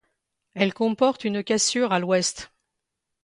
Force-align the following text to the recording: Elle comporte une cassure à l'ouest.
Elle 0.55 0.73
comporte 0.73 1.25
une 1.25 1.43
cassure 1.43 1.91
à 1.93 1.99
l'ouest. 1.99 2.51